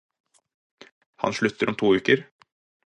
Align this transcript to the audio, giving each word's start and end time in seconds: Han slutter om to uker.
Han 1.15 1.33
slutter 1.33 1.69
om 1.69 1.75
to 1.83 1.93
uker. 1.99 2.29